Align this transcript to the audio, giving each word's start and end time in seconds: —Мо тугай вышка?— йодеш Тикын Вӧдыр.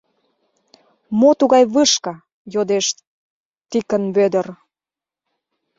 —Мо 1.19 1.29
тугай 1.39 1.63
вышка?— 1.73 2.13
йодеш 2.53 2.85
Тикын 3.69 4.03
Вӧдыр. 4.15 4.47